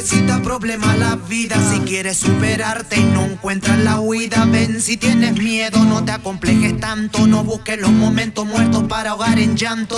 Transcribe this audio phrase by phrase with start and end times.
[0.00, 4.46] Dime si te problema la vida, si quieres superarte y no encuentras la huida.
[4.46, 9.38] Ven si tienes miedo, no te acomplejes tanto, no busques los momentos muertos para ahogar
[9.38, 9.96] en llanto.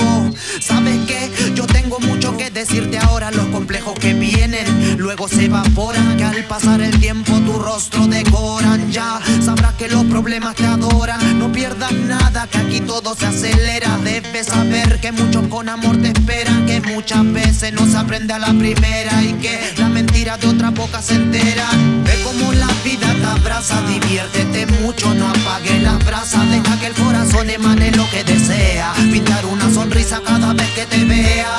[0.61, 1.31] ¿Sabes qué?
[1.55, 6.45] Yo tengo mucho que decirte ahora, los complejos que vienen luego se evaporan, que al
[6.45, 8.91] pasar el tiempo tu rostro decoran.
[8.91, 13.99] Ya sabrás que los problemas te adoran, no pierdas nada, que aquí todo se acelera.
[14.03, 16.52] Debes saber que muchos con amor te esperan, que
[16.83, 21.03] muchas veces no se aprende a la primera y que la mentira de otra boca
[21.03, 21.69] se entera.
[22.05, 26.49] Ve como la vida te abraza, diviértete mucho, no apague las brasas.
[26.51, 28.93] Deja que el corazón emane lo que desea.
[29.13, 31.59] Pintar una sonrisa cada vez que te vea.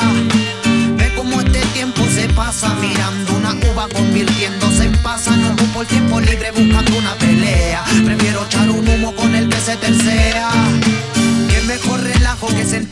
[0.97, 5.35] Ve como este tiempo se pasa mirando una uva convirtiéndose en pasa.
[5.35, 7.83] No el tiempo libre buscando una pelea.
[8.05, 8.69] Prefiero echar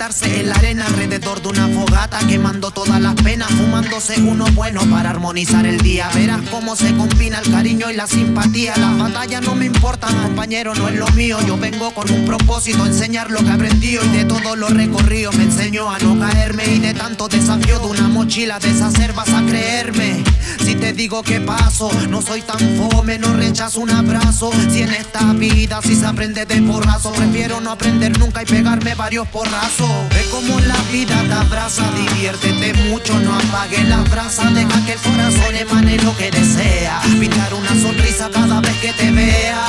[0.01, 5.11] en la arena alrededor de una fogata, quemando todas las penas, fumándose uno bueno para
[5.11, 6.09] armonizar el día.
[6.15, 8.75] Verás cómo se combina el cariño y la simpatía.
[8.77, 11.37] Las batallas no me importan, compañero, no es lo mío.
[11.45, 15.31] Yo vengo con un propósito, enseñar lo que he aprendido y de todo lo recorrido
[15.33, 19.45] me enseñó a no caerme y de tanto desafío de una mochila deshacer vas a
[19.45, 20.23] creerme.
[20.63, 24.51] Si te digo que paso, no soy tan fome, no rechazo un abrazo.
[24.69, 28.93] Si en esta vida si se aprende de porrazo, prefiero no aprender nunca y pegarme
[28.95, 29.89] varios porrazos.
[30.09, 34.99] Ve como la vida te abraza, diviértete mucho, no apagues las brasas, deja que el
[34.99, 37.01] corazón emane lo que desea.
[37.19, 39.65] Pintar una sonrisa cada vez que te vea.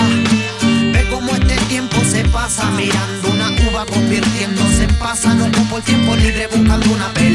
[0.93, 5.35] Ve como este tiempo se pasa mirando una uva convirtiéndose en pasa.
[5.35, 7.32] No ocupo el tiempo libre buscando una pelea.